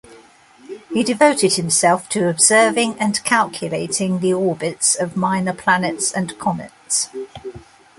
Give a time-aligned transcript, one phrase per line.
[0.91, 7.09] He devoted himself to observing and calculating the orbits of minor planets and comets.